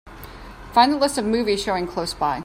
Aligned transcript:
Find 0.73 0.91
the 0.91 0.97
list 0.97 1.19
of 1.19 1.25
movies 1.25 1.61
showing 1.61 1.85
close 1.85 2.15
by 2.15 2.39